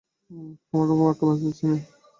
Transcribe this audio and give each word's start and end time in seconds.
তোমাকে 0.67 0.93
বোকা 0.99 1.23
বানাচ্ছি 1.27 1.65
না। 1.67 1.77